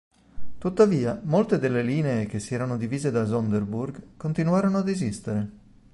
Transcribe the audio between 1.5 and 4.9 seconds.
delle linee che si erano divise da Sonderburg continuarono ad